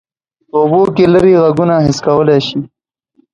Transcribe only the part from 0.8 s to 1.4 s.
کې لیرې